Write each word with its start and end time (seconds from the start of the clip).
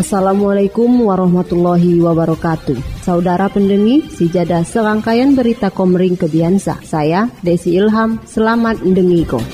Assalamualaikum 0.00 1.12
warahmatullahi 1.12 2.00
wabarakatuh. 2.00 3.04
Saudara 3.04 3.52
pendengi, 3.52 4.00
sijada 4.08 4.64
serangkaian 4.64 5.36
berita 5.36 5.68
komering 5.68 6.16
kebiasa. 6.16 6.80
Saya 6.80 7.28
Desi 7.44 7.76
Ilham, 7.76 8.16
selamat 8.24 8.80
mendengiko. 8.80 9.44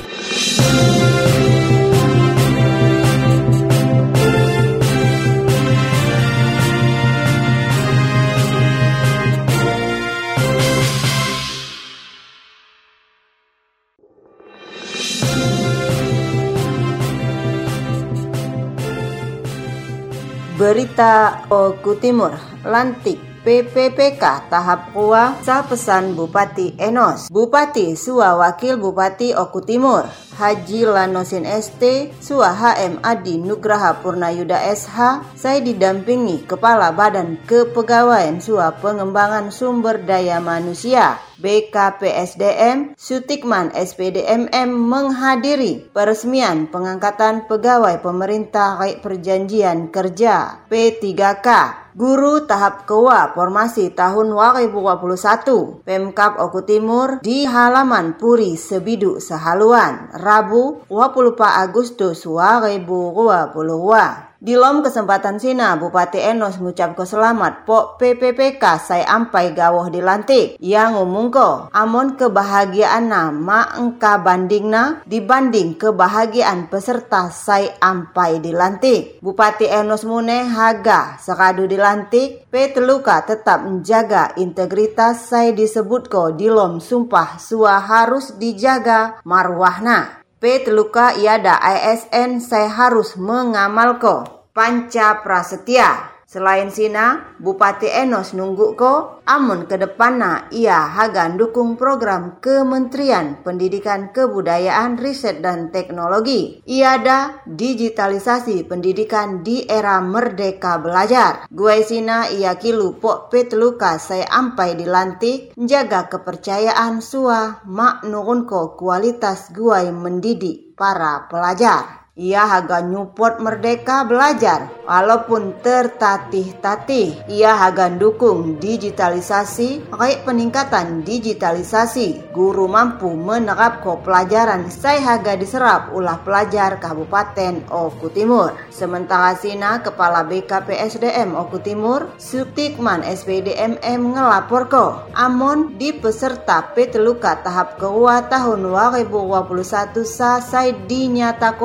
Berita 20.56 21.44
Oku 21.52 22.00
Timur, 22.00 22.32
Lantik 22.64 23.20
PPPK 23.44 24.48
tahap 24.48 24.88
Kua 24.96 25.36
sa 25.44 25.60
pesan 25.60 26.16
Bupati 26.16 26.80
Enos. 26.80 27.28
Bupati 27.28 27.92
Sua 27.92 28.32
Wakil 28.40 28.80
Bupati 28.80 29.36
Oku 29.36 29.60
Timur, 29.60 30.08
Haji 30.36 30.84
Lanosin 30.84 31.48
ST, 31.48 32.12
Sua 32.20 32.52
HM 32.52 33.00
Adi 33.00 33.40
Nugraha 33.40 33.96
Purnayuda 34.04 34.60
SH, 34.68 35.32
saya 35.32 35.64
didampingi 35.64 36.44
Kepala 36.44 36.92
Badan 36.92 37.40
Kepegawaian 37.48 38.36
Sua 38.44 38.68
Pengembangan 38.76 39.48
Sumber 39.48 39.96
Daya 40.04 40.36
Manusia 40.36 41.16
BKPSDM 41.40 42.96
Sutikman 42.96 43.72
SPDMM 43.72 44.72
menghadiri 44.72 45.88
peresmian 45.92 46.68
pengangkatan 46.68 47.48
pegawai 47.48 48.00
pemerintah 48.00 48.80
Perjanjian 49.00 49.92
Kerja 49.92 50.68
P3K 50.68 51.48
Guru 51.96 52.44
tahap 52.44 52.84
kewa 52.84 53.32
formasi 53.32 53.88
tahun 53.96 54.36
2021 54.36 55.80
Pemkap 55.80 56.36
Oku 56.44 56.60
Timur 56.60 57.24
di 57.24 57.48
halaman 57.48 58.20
Puri 58.20 58.52
Sebidu 58.60 59.16
Sehaluan 59.16 60.12
Rabu 60.26 60.82
24 60.90 61.62
Agustus 61.62 62.26
2022 62.26 64.35
di 64.46 64.54
lom 64.54 64.78
kesempatan 64.78 65.42
sina 65.42 65.74
Bupati 65.74 66.22
Enos 66.22 66.62
mengucapkan 66.62 67.02
selamat 67.02 67.66
po 67.66 67.98
PPPK 67.98 68.62
saya 68.78 69.02
ampai 69.10 69.50
gawoh 69.50 69.90
dilantik. 69.90 70.54
Yang 70.62 71.02
ngomongko 71.02 71.74
amon 71.74 72.14
kebahagiaan 72.14 73.10
nama 73.10 73.74
engka 73.74 74.22
bandingna 74.22 75.02
dibanding 75.02 75.74
kebahagiaan 75.74 76.70
peserta 76.70 77.26
saya 77.34 77.74
ampai 77.82 78.38
dilantik. 78.38 79.18
Bupati 79.18 79.66
Enos 79.66 80.06
Mune 80.06 80.46
Haga 80.46 81.18
sekadu 81.18 81.66
dilantik 81.66 82.46
P 82.46 82.70
tetap 82.70 83.66
menjaga 83.66 84.30
integritas 84.38 85.26
saya 85.26 85.50
disebut 85.50 86.06
ko 86.06 86.30
di 86.30 86.46
lom 86.46 86.78
sumpah 86.78 87.42
sua 87.42 87.82
harus 87.82 88.38
dijaga 88.38 89.18
marwahna. 89.26 90.22
P 90.38 90.62
teluka 90.62 91.16
iada 91.18 91.58
ASN 91.58 92.38
saya 92.44 92.70
harus 92.70 93.18
mengamalko 93.18 94.35
panca 94.56 95.20
prasetya. 95.20 96.16
Selain 96.26 96.74
sina, 96.74 97.38
Bupati 97.38 97.86
Enos 97.86 98.34
nunggu 98.34 98.74
ko, 98.74 99.22
amun 99.22 99.70
ke 99.70 99.78
depanna 99.78 100.50
ia 100.50 100.90
hagan 100.90 101.38
dukung 101.38 101.78
program 101.78 102.42
Kementerian 102.42 103.46
Pendidikan 103.46 104.10
Kebudayaan 104.10 104.98
Riset 104.98 105.38
dan 105.38 105.70
Teknologi. 105.70 106.66
Iada 106.66 107.46
digitalisasi 107.46 108.66
pendidikan 108.66 109.46
di 109.46 109.70
era 109.70 110.02
merdeka 110.02 110.82
belajar. 110.82 111.46
Gue 111.46 111.86
sina 111.86 112.26
ia 112.26 112.58
kilu 112.58 112.98
pok 112.98 113.30
petluka 113.30 113.94
saya 114.02 114.26
ampai 114.26 114.74
dilantik, 114.74 115.54
menjaga 115.54 116.10
kepercayaan 116.10 116.98
sua 117.06 117.62
mak 117.70 118.02
nurun 118.02 118.50
ko 118.50 118.74
kualitas 118.74 119.54
gue 119.54 119.94
mendidik 119.94 120.74
para 120.74 121.30
pelajar. 121.30 122.05
Ia 122.16 122.48
haga 122.48 122.80
nyuport 122.80 123.44
merdeka 123.44 124.08
belajar 124.08 124.72
walaupun 124.88 125.60
tertatih-tatih. 125.60 127.28
Ia 127.28 127.52
haga 127.52 127.92
dukung 127.92 128.56
digitalisasi, 128.56 129.92
kayak 129.92 130.24
peningkatan 130.24 131.04
digitalisasi. 131.04 132.32
Guru 132.32 132.72
mampu 132.72 133.12
menerap 133.12 133.84
ko 133.84 134.00
pelajaran 134.00 134.72
saya 134.72 135.20
haga 135.20 135.36
diserap 135.36 135.92
ulah 135.92 136.16
pelajar 136.24 136.80
Kabupaten 136.80 137.68
Oku 137.68 138.08
Timur. 138.08 138.56
Sementara 138.72 139.36
Sina 139.36 139.84
Kepala 139.84 140.24
BKPSDM 140.24 141.36
Oku 141.36 141.60
Timur, 141.60 142.16
Sutikman 142.16 143.04
SPDMM 143.04 144.16
ngelapor 144.16 144.72
ko. 144.72 145.04
Amon 145.12 145.76
di 145.76 145.92
peserta 145.92 146.64
Peteluka 146.72 147.44
tahap 147.44 147.76
kedua 147.76 148.24
tahun 148.24 148.72
2021 149.04 150.00
selesai 150.00 150.88
dinyata 150.88 151.60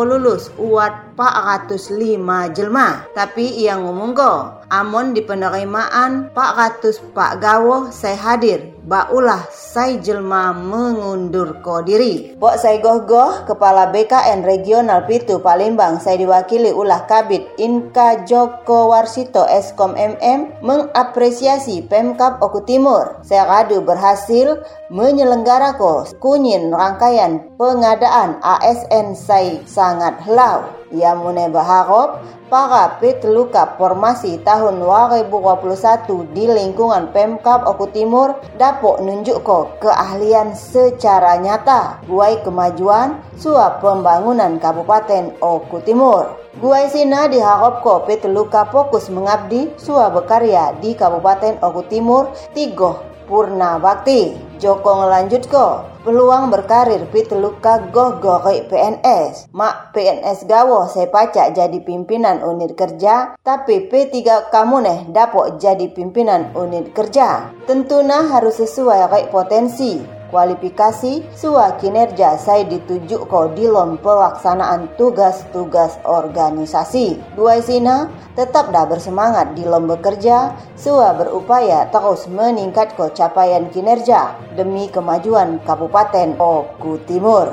ko 0.50 0.54
lulus 0.58 0.72
uat 0.72 1.11
405 1.14 2.56
jelma. 2.56 3.08
Tapi 3.12 3.60
ia 3.60 3.76
ngomong 3.78 4.12
ko, 4.16 4.62
amon 4.72 5.12
di 5.12 5.22
penerimaan 5.22 6.32
400 6.32 7.12
Pak 7.12 7.34
Gawo 7.44 7.92
saya 7.92 8.16
hadir. 8.16 8.72
Baulah 8.82 9.46
saya 9.54 10.02
jelma 10.02 10.58
mengundur 10.58 11.62
ko 11.62 11.86
diri. 11.86 12.34
Bok 12.34 12.58
saya 12.58 12.82
goh-goh 12.82 13.46
Kepala 13.46 13.94
BKN 13.94 14.42
Regional 14.42 15.06
Pitu 15.06 15.38
Palembang 15.38 16.02
saya 16.02 16.18
diwakili 16.18 16.74
ulah 16.74 17.06
Kabit 17.06 17.46
Inka 17.62 18.26
Joko 18.26 18.90
Warsito 18.90 19.46
Eskom 19.46 19.94
MM 19.94 20.66
mengapresiasi 20.66 21.86
Pemkap 21.86 22.42
Oku 22.42 22.66
Timur. 22.66 23.22
Saya 23.22 23.46
radu 23.46 23.86
berhasil 23.86 24.66
menyelenggara 24.90 25.78
ko 25.78 26.10
kunyin 26.18 26.74
rangkaian 26.74 27.54
pengadaan 27.62 28.42
ASN 28.42 29.14
saya 29.14 29.62
sangat 29.70 30.18
helau. 30.26 30.81
Ia 30.92 31.16
mune 31.16 31.48
berharap 31.48 32.20
para 32.52 33.00
petluka 33.00 33.80
formasi 33.80 34.44
tahun 34.44 34.84
2021 34.84 36.36
di 36.36 36.52
lingkungan 36.52 37.16
Pemkap 37.16 37.64
Oku 37.64 37.88
Timur 37.96 38.36
dapat 38.60 39.00
nunjuk 39.00 39.40
keahlian 39.80 40.52
secara 40.52 41.40
nyata 41.40 42.04
guai 42.12 42.44
kemajuan 42.44 43.24
suap 43.40 43.80
pembangunan 43.80 44.60
Kabupaten 44.60 45.40
Oku 45.40 45.80
Timur. 45.88 46.36
Guai 46.60 46.92
Sina 46.92 47.32
diharap 47.32 47.80
ko 47.80 48.04
petluka 48.04 48.68
fokus 48.68 49.08
mengabdi 49.08 49.72
sua 49.80 50.12
bekarya 50.12 50.76
di 50.84 50.92
Kabupaten 50.92 51.64
Oku 51.64 51.88
Timur 51.88 52.36
tigoh 52.52 53.00
purna 53.32 53.80
bakti. 53.80 54.51
Joko 54.62 55.02
ngelanjut 55.02 55.50
ko 55.50 55.90
peluang 56.06 56.54
berkarir 56.54 57.10
pituluka 57.10 57.82
goh 57.90 58.22
gorek 58.22 58.70
PNS. 58.70 59.50
Mak 59.50 59.90
PNS 59.90 60.46
gawo 60.46 60.86
saya 60.86 61.10
pacak 61.10 61.58
jadi 61.58 61.82
pimpinan 61.82 62.46
unit 62.46 62.78
kerja, 62.78 63.34
tapi 63.42 63.90
P3 63.90 64.54
kamu 64.54 64.86
neh 64.86 65.00
dapok 65.10 65.58
jadi 65.58 65.90
pimpinan 65.90 66.54
unit 66.54 66.94
kerja. 66.94 67.50
Tentunya 67.66 68.22
harus 68.30 68.62
sesuai 68.62 69.10
rek 69.10 69.26
potensi 69.34 70.21
kualifikasi 70.32 71.22
sua 71.36 71.76
kinerja 71.78 72.40
saya 72.40 72.64
dituju 72.66 73.28
ko 73.28 73.52
dilom 73.52 74.00
pelaksanaan 74.00 74.96
tugas-tugas 74.96 76.00
organisasi. 76.08 77.20
Dua 77.36 77.60
sina 77.60 78.08
tetap 78.34 78.72
dah 78.72 78.88
bersemangat 78.88 79.54
di 79.54 79.68
lom 79.68 79.92
bekerja, 79.92 80.56
sua 80.80 81.12
berupaya 81.14 81.92
terus 81.92 82.26
meningkat 82.32 82.96
ko 82.96 83.12
capaian 83.12 83.68
kinerja 83.70 84.34
demi 84.56 84.88
kemajuan 84.88 85.60
Kabupaten 85.68 86.40
Oku 86.40 87.04
Timur. 87.04 87.52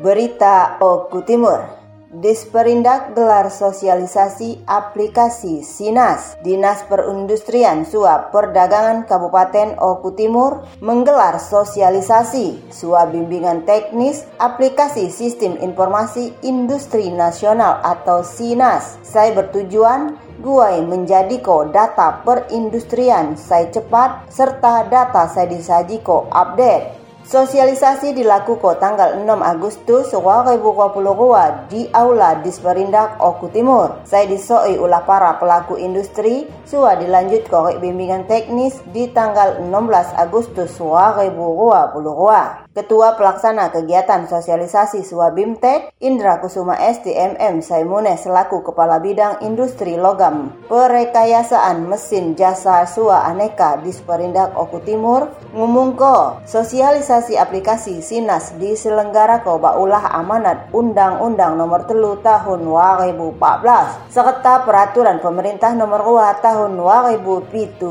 Berita 0.00 0.80
Oku 0.80 1.20
Timur 1.28 1.60
Disperindak 2.08 3.12
gelar 3.12 3.52
sosialisasi 3.52 4.64
aplikasi 4.64 5.60
Sinas. 5.60 6.40
Dinas 6.40 6.82
Perindustrian 6.88 7.84
Suap 7.84 8.32
Perdagangan 8.32 9.04
Kabupaten 9.04 9.76
Oku 9.76 10.16
Timur 10.16 10.64
menggelar 10.80 11.36
sosialisasi 11.36 12.72
suap 12.72 13.12
bimbingan 13.12 13.68
teknis 13.68 14.24
aplikasi 14.40 15.12
Sistem 15.12 15.60
Informasi 15.60 16.32
Industri 16.48 17.12
Nasional 17.12 17.84
atau 17.84 18.24
Sinas. 18.24 18.96
Saya 19.04 19.36
bertujuan 19.36 20.16
Guai 20.40 20.80
menjadi 20.80 21.44
ko 21.44 21.68
data 21.68 22.24
perindustrian 22.24 23.36
saya 23.36 23.68
cepat 23.68 24.32
serta 24.32 24.88
data 24.88 25.28
saya 25.28 25.44
disaji 25.44 26.00
ko 26.00 26.24
update. 26.32 26.99
Sosialisasi 27.30 28.10
dilakukan 28.10 28.82
tanggal 28.82 29.14
6 29.14 29.22
Agustus 29.38 30.10
2022 30.10 31.70
di 31.70 31.86
Aula 31.94 32.42
Disperindak 32.42 33.22
Oku 33.22 33.46
Timur. 33.54 34.02
Saya 34.02 34.26
disoi 34.26 34.74
ulah 34.74 35.06
para 35.06 35.38
pelaku 35.38 35.78
industri 35.78 36.50
suah 36.66 36.98
dilanjut 36.98 37.46
korek 37.46 37.78
bimbingan 37.78 38.26
teknis 38.26 38.82
di 38.90 39.14
tanggal 39.14 39.62
16 39.62 39.70
Agustus 40.18 40.74
2022. 40.82 42.69
Ketua 42.70 43.18
Pelaksana 43.18 43.74
Kegiatan 43.74 44.30
Sosialisasi 44.30 45.02
Suabimtek, 45.02 45.90
Indra 45.98 46.38
Kusuma 46.38 46.78
STMM 46.78 47.66
Saimune 47.66 48.14
selaku 48.14 48.62
Kepala 48.62 49.02
Bidang 49.02 49.42
Industri 49.42 49.98
Logam. 49.98 50.54
Perekayasaan 50.70 51.90
Mesin 51.90 52.38
Jasa 52.38 52.86
Sua 52.86 53.26
Aneka 53.26 53.82
di 53.82 53.90
Sperindak 53.90 54.54
Oku 54.54 54.86
Timur, 54.86 55.34
ngumungko. 55.50 56.46
Sosialisasi 56.46 57.34
aplikasi 57.34 57.98
Sinas 58.06 58.54
diselenggara 58.54 59.42
ko 59.42 59.58
baulah 59.58 60.06
amanat 60.14 60.70
Undang-Undang 60.70 61.58
Nomor 61.58 61.90
Telu 61.90 62.22
Tahun 62.22 62.62
2014 62.62 64.14
serta 64.14 64.62
Peraturan 64.62 65.18
Pemerintah 65.18 65.74
Nomor 65.74 66.06
2 66.06 66.38
Tahun 66.38 66.70
2017. 66.78 67.82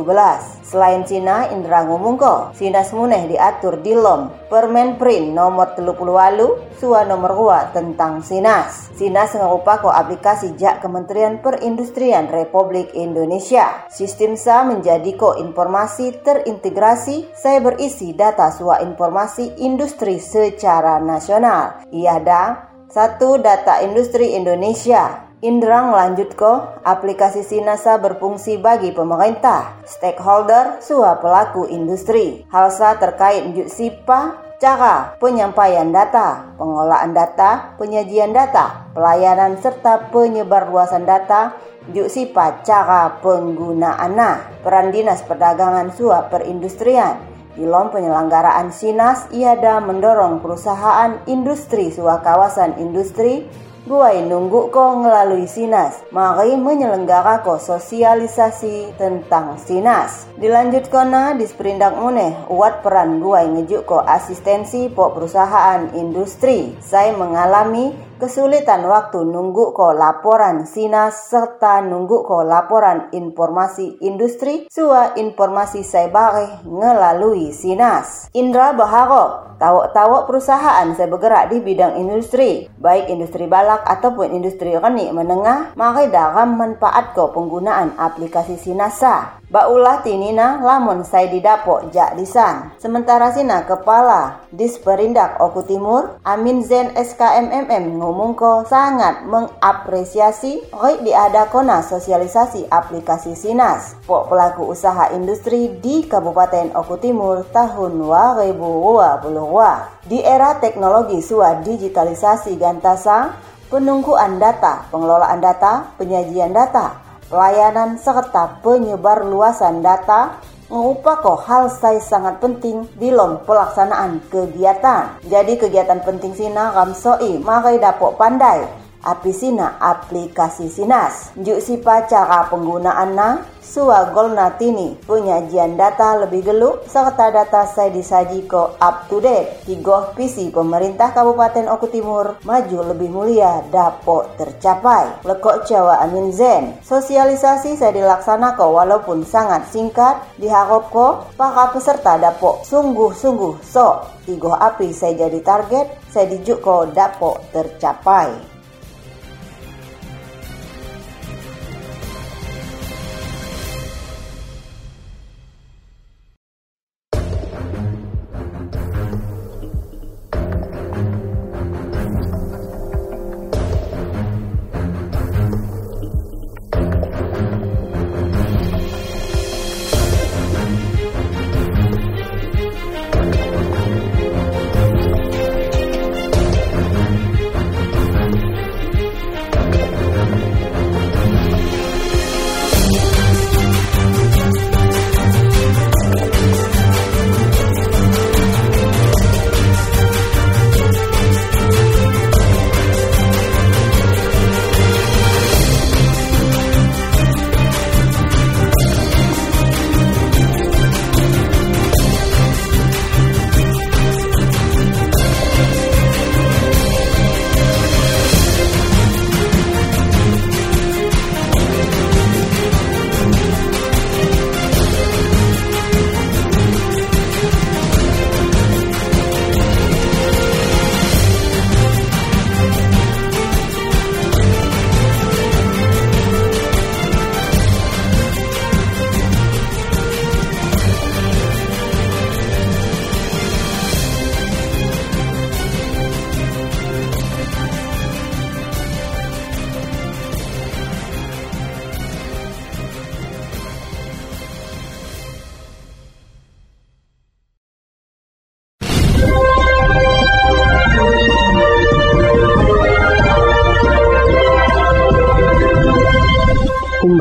Selain 0.69 1.01
Cina, 1.01 1.49
Indra 1.49 1.81
ngumungko, 1.81 2.53
Sinas 2.53 2.93
muneh 2.93 3.25
diatur 3.25 3.81
di 3.81 3.97
LOM, 3.97 4.29
Permen 4.69 5.01
Print 5.01 5.33
nomor 5.33 5.73
30 5.73 5.97
walu, 5.97 6.61
sua 6.77 7.01
nomor 7.01 7.33
2 7.33 7.73
tentang 7.73 8.21
Sinas. 8.21 8.93
Sinas 8.93 9.33
ngupako 9.33 9.89
aplikasi 9.89 10.53
jak 10.61 10.85
Kementerian 10.85 11.41
Perindustrian 11.41 12.29
Republik 12.29 12.93
Indonesia. 12.93 13.89
Sistem 13.89 14.37
SA 14.37 14.61
menjadi 14.69 15.17
ko 15.17 15.41
informasi 15.41 16.21
terintegrasi, 16.21 17.33
saya 17.33 17.65
berisi 17.65 18.13
data 18.13 18.53
sua 18.53 18.85
informasi 18.85 19.57
industri 19.57 20.21
secara 20.21 21.01
nasional. 21.01 21.89
Ia 21.89 22.21
ada 22.21 22.69
satu 22.93 23.41
data 23.41 23.81
industri 23.81 24.37
Indonesia, 24.37 25.25
Indrang 25.41 25.95
lanjut 25.95 26.35
ko, 26.35 26.77
aplikasi 26.83 27.47
Sinasa 27.47 27.95
berfungsi 27.97 28.59
bagi 28.59 28.93
pemerintah, 28.93 29.81
stakeholder, 29.87 30.83
sua 30.83 31.15
pelaku 31.17 31.63
industri. 31.71 32.43
Halsa 32.51 32.99
terkait 32.99 33.47
njuk 33.47 33.71
sipa, 33.71 34.48
cara 34.59 35.15
penyampaian 35.17 35.87
data, 35.89 36.53
pengolahan 36.59 37.15
data, 37.15 37.79
penyajian 37.79 38.35
data, 38.35 38.91
pelayanan 38.91 39.55
serta 39.57 40.11
penyebar 40.11 40.67
luasan 40.67 41.07
data, 41.07 41.55
juk 41.95 42.11
sipa 42.11 42.59
cara 42.67 43.23
penggunaannya, 43.23 44.61
peran 44.61 44.91
dinas 44.91 45.23
perdagangan 45.23 45.95
sua 45.95 46.27
perindustrian, 46.27 47.23
dalam 47.55 47.91
penyelenggaraan 47.91 48.71
Sinas, 48.71 49.27
iada 49.35 49.83
mendorong 49.83 50.39
perusahaan 50.39 51.19
industri 51.27 51.91
sua 51.91 52.23
kawasan 52.23 52.79
industri 52.79 53.47
Guai 53.89 54.21
nunggu 54.21 54.69
ko 54.69 55.01
ngelalui 55.01 55.49
Sinas. 55.49 56.05
Mari 56.13 56.53
menyelenggara 56.53 57.41
ko 57.41 57.57
sosialisasi 57.57 58.93
tentang 59.01 59.57
Sinas. 59.57 60.29
Dilanjut 60.37 60.93
kona 60.93 61.33
di 61.33 61.49
sprindak 61.49 61.97
muneh, 61.97 62.37
uat 62.53 62.85
peran 62.85 63.17
guai 63.17 63.49
ngejuk 63.49 63.89
ko 63.89 64.05
asistensi 64.05 64.93
po 64.93 65.09
perusahaan 65.09 65.89
industri. 65.97 66.77
Saya 66.77 67.17
mengalami 67.17 67.89
kesulitan 68.19 68.83
waktu 68.83 69.23
nunggu 69.23 69.71
ko 69.71 69.95
laporan 69.95 70.67
Sinas 70.67 71.31
serta 71.31 71.79
nunggu 71.79 72.27
ko 72.27 72.43
laporan 72.43 73.07
informasi 73.15 74.03
industri 74.03 74.67
sua 74.67 75.15
informasi 75.15 75.87
saya 75.87 76.11
bare 76.11 76.59
ngelalui 76.67 77.55
Sinas. 77.55 78.27
Indra 78.35 78.75
Baharok 78.75 79.49
Tahu-tahu 79.59 80.23
perusahaan 80.23 80.87
saya 80.95 81.11
bergerak 81.11 81.51
di 81.51 81.59
bidang 81.59 81.99
industri, 81.99 82.71
baik 82.79 83.11
industri 83.11 83.43
balak 83.43 83.83
ataupun 83.83 84.31
industri 84.31 84.71
renik 84.71 85.11
menengah, 85.11 85.75
mari 85.75 86.07
dalam 86.07 86.55
manfaat 86.55 87.11
ko 87.11 87.35
penggunaan 87.35 87.91
aplikasi 87.99 88.55
Sinasa. 88.55 89.43
Baulah 89.51 89.99
tinina 90.05 90.63
lamun 90.63 91.03
saya 91.03 91.27
didapok 91.27 91.91
jak 91.91 92.15
lisan. 92.15 92.71
Sementara 92.79 93.33
sina 93.35 93.65
kepala 93.67 94.45
Disperindak 94.53 95.41
Oku 95.41 95.65
Timur, 95.65 96.21
Amin 96.21 96.61
Zen 96.61 96.93
SKMMM 96.93 97.99
ngomong 98.09 98.33
ko 98.33 98.65
sangat 98.65 99.21
mengapresiasi 99.29 100.73
roi 100.73 100.97
diadakona 101.05 101.85
sosialisasi 101.85 102.65
aplikasi 102.65 103.37
Sinas. 103.37 104.01
Pok 104.09 104.33
pelaku 104.33 104.73
usaha 104.73 105.13
industri 105.13 105.77
di 105.77 106.09
Kabupaten 106.09 106.73
Oku 106.73 106.97
Timur 106.97 107.45
tahun 107.53 108.01
2022. 108.01 110.09
Di 110.09 110.25
era 110.25 110.57
teknologi 110.57 111.21
sua 111.21 111.61
digitalisasi 111.61 112.57
gantasa, 112.57 113.29
penungguan 113.69 114.41
data, 114.41 114.89
pengelolaan 114.89 115.37
data, 115.37 115.93
penyajian 116.01 116.49
data, 116.49 116.97
pelayanan 117.29 118.01
serta 118.01 118.57
penyebar 118.65 119.21
luasan 119.21 119.85
data 119.85 120.41
merupakan 120.69 121.35
hal 121.43 121.67
saya 121.73 121.97
sangat 121.97 122.37
penting 122.37 122.85
di 122.95 123.09
dalam 123.09 123.41
pelaksanaan 123.43 124.21
kegiatan. 124.29 125.17
Jadi 125.25 125.57
kegiatan 125.57 125.99
penting 126.05 126.37
sina 126.37 126.71
ramsoi 126.71 127.41
mari 127.41 127.81
dapok 127.81 128.15
pandai 128.15 128.88
api 129.03 129.31
sina 129.31 129.79
aplikasi 129.79 130.67
sinas. 130.67 131.31
Juk 131.39 131.59
sipa 131.63 132.07
cara 132.07 132.47
penggunaannya 132.51 133.59
Sua 133.69 134.09
Golnatini 134.09 134.97
penyajian 135.05 135.77
data 135.77 136.17
lebih 136.25 136.41
geluk 136.41 136.89
serta 136.89 137.29
data 137.29 137.69
saya 137.69 137.93
disaji 137.93 138.49
ko 138.49 138.73
up 138.81 139.05
to 139.05 139.21
date. 139.21 139.61
Tigoh 139.61 140.09
PC 140.17 140.49
pemerintah 140.49 141.13
Kabupaten 141.13 141.69
Oku 141.69 141.85
Timur 141.93 142.41
maju 142.49 142.79
lebih 142.89 143.13
mulia 143.13 143.61
dapat 143.69 144.41
tercapai. 144.41 145.21
Lekok 145.21 145.69
Jawa 145.69 146.01
Amin 146.01 146.33
Zen. 146.33 146.81
Sosialisasi 146.81 147.77
saya 147.77 147.93
dilaksanakan 147.93 148.69
walaupun 148.73 149.21
sangat 149.21 149.69
singkat 149.69 150.17
diharap 150.41 150.89
ko 150.89 151.29
para 151.37 151.69
peserta 151.69 152.17
dapat 152.17 152.65
sungguh-sungguh 152.65 153.61
sok. 153.61 154.25
Tigoh 154.25 154.57
api 154.57 154.89
saya 154.89 155.29
jadi 155.29 155.45
target 155.45 156.09
saya 156.09 156.25
dijuk 156.25 156.65
ko 156.65 156.89
dapat 156.89 157.37
tercapai. 157.53 158.58